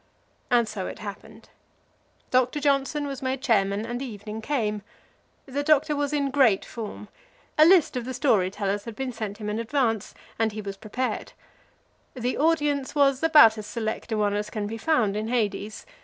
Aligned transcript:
And 0.49 0.67
so 0.67 0.87
it 0.87 0.97
happened. 0.97 1.49
Doctor 2.31 2.59
Johnson 2.59 3.05
was 3.05 3.21
made 3.21 3.39
chairman, 3.39 3.85
and 3.85 4.01
the 4.01 4.05
evening 4.07 4.41
came. 4.41 4.81
The 5.45 5.61
Doctor 5.61 5.95
was 5.95 6.11
in 6.11 6.31
great 6.31 6.65
form. 6.65 7.07
A 7.59 7.65
list 7.67 7.95
of 7.95 8.05
the 8.05 8.13
story 8.15 8.49
tellers 8.49 8.85
had 8.85 8.95
been 8.95 9.13
sent 9.13 9.37
him 9.37 9.47
in 9.47 9.59
advance, 9.59 10.15
and 10.39 10.53
he 10.53 10.59
was 10.63 10.75
prepared. 10.77 11.33
The 12.15 12.35
audience 12.35 12.95
was 12.95 13.21
about 13.21 13.59
as 13.59 13.67
select 13.67 14.11
a 14.11 14.17
one 14.17 14.33
as 14.33 14.49
can 14.49 14.65
be 14.65 14.79
found 14.79 15.15
in 15.15 15.27
Hades. 15.27 15.85